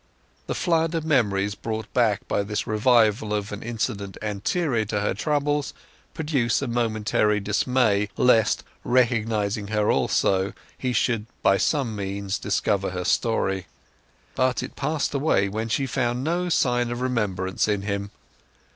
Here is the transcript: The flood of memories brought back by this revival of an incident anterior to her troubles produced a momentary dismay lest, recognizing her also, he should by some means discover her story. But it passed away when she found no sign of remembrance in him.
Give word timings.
The 0.47 0.55
flood 0.55 0.95
of 0.95 1.05
memories 1.05 1.53
brought 1.53 1.93
back 1.93 2.27
by 2.27 2.41
this 2.41 2.65
revival 2.65 3.35
of 3.35 3.51
an 3.51 3.61
incident 3.61 4.17
anterior 4.19 4.83
to 4.85 4.99
her 5.01 5.13
troubles 5.13 5.75
produced 6.15 6.59
a 6.63 6.67
momentary 6.67 7.39
dismay 7.39 8.09
lest, 8.17 8.63
recognizing 8.83 9.67
her 9.67 9.91
also, 9.91 10.53
he 10.75 10.91
should 10.91 11.27
by 11.43 11.57
some 11.57 11.95
means 11.95 12.39
discover 12.39 12.89
her 12.89 13.05
story. 13.05 13.67
But 14.33 14.63
it 14.63 14.75
passed 14.75 15.13
away 15.13 15.49
when 15.49 15.69
she 15.69 15.85
found 15.85 16.23
no 16.23 16.49
sign 16.49 16.89
of 16.89 16.99
remembrance 17.01 17.67
in 17.67 17.83
him. 17.83 18.09